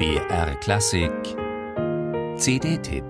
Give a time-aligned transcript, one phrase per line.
[0.00, 1.12] BR Klassik
[2.38, 3.04] CD-Tipp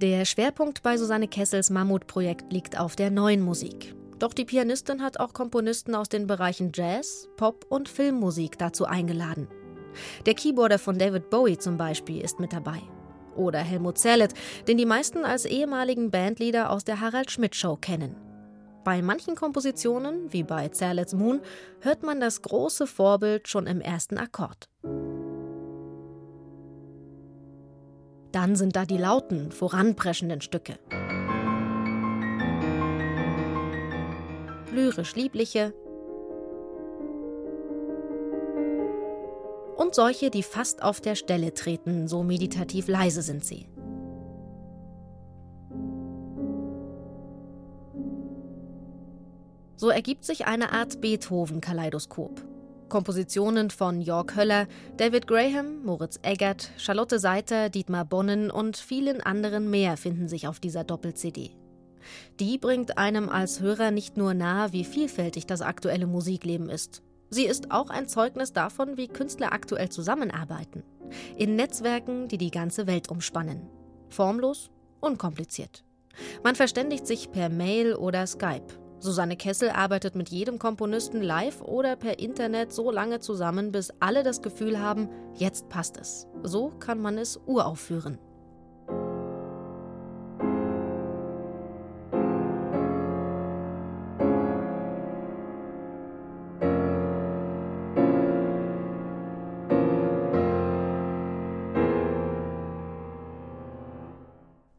[0.00, 3.95] Der Schwerpunkt bei Susanne Kessels Mammutprojekt liegt auf der neuen Musik.
[4.18, 9.48] Doch die Pianistin hat auch Komponisten aus den Bereichen Jazz, Pop und Filmmusik dazu eingeladen.
[10.24, 12.80] Der Keyboarder von David Bowie zum Beispiel ist mit dabei.
[13.34, 14.32] Oder Helmut Zerlett,
[14.66, 18.16] den die meisten als ehemaligen Bandleader aus der Harald Schmidt Show kennen.
[18.84, 21.40] Bei manchen Kompositionen, wie bei Zerletts Moon,
[21.80, 24.68] hört man das große Vorbild schon im ersten Akkord.
[28.32, 30.78] Dann sind da die lauten, voranpreschenden Stücke.
[34.76, 35.74] Lyrisch liebliche
[39.76, 43.68] und solche, die fast auf der Stelle treten, so meditativ leise sind sie.
[49.76, 52.42] So ergibt sich eine Art Beethoven-Kaleidoskop.
[52.88, 59.68] Kompositionen von Jörg Höller, David Graham, Moritz Eggert, Charlotte Seiter, Dietmar Bonnen und vielen anderen
[59.68, 61.50] mehr finden sich auf dieser Doppel-CD.
[62.40, 67.02] Die bringt einem als Hörer nicht nur nahe, wie vielfältig das aktuelle Musikleben ist.
[67.30, 70.84] Sie ist auch ein Zeugnis davon, wie Künstler aktuell zusammenarbeiten.
[71.36, 73.68] In Netzwerken, die die ganze Welt umspannen.
[74.08, 75.84] Formlos, unkompliziert.
[76.42, 78.66] Man verständigt sich per Mail oder Skype.
[78.98, 84.22] Susanne Kessel arbeitet mit jedem Komponisten live oder per Internet so lange zusammen, bis alle
[84.22, 86.26] das Gefühl haben, jetzt passt es.
[86.42, 88.18] So kann man es uraufführen.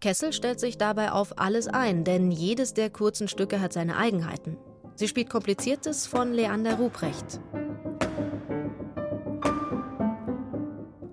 [0.00, 4.56] Kessel stellt sich dabei auf alles ein, denn jedes der kurzen Stücke hat seine Eigenheiten.
[4.94, 7.40] Sie spielt Kompliziertes von Leander Ruprecht.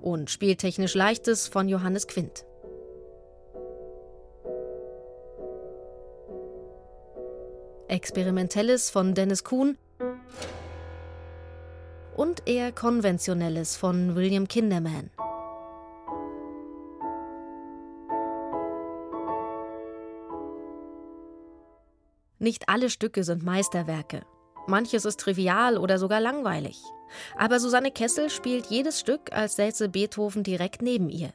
[0.02, 2.46] Und spielt technisch Leichtes von Johannes Quint.
[7.88, 9.78] Experimentelles von Dennis Kuhn
[12.16, 15.10] und eher Konventionelles von William Kinderman.
[22.40, 24.26] Nicht alle Stücke sind Meisterwerke.
[24.68, 26.82] Manches ist trivial oder sogar langweilig.
[27.38, 31.34] Aber Susanne Kessel spielt jedes Stück, als säße Beethoven direkt neben ihr.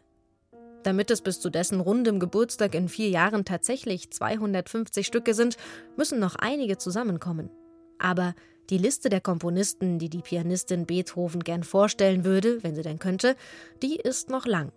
[0.82, 5.56] Damit es bis zu dessen rundem Geburtstag in vier Jahren tatsächlich 250 Stücke sind,
[5.96, 7.50] müssen noch einige zusammenkommen.
[7.98, 8.34] Aber
[8.70, 13.36] die Liste der Komponisten, die die Pianistin Beethoven gern vorstellen würde, wenn sie denn könnte,
[13.82, 14.72] die ist noch lang.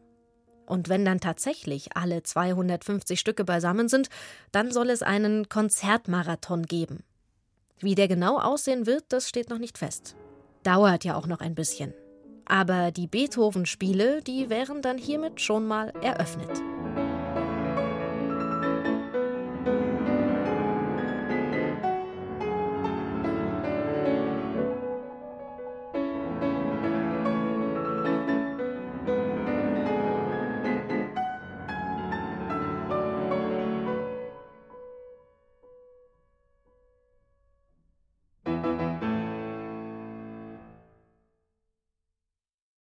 [0.65, 4.09] Und wenn dann tatsächlich alle 250 Stücke beisammen sind,
[4.51, 7.03] dann soll es einen Konzertmarathon geben.
[7.79, 10.15] Wie der genau aussehen wird, das steht noch nicht fest.
[10.63, 11.93] Dauert ja auch noch ein bisschen.
[12.45, 16.61] Aber die Beethoven-Spiele, die wären dann hiermit schon mal eröffnet.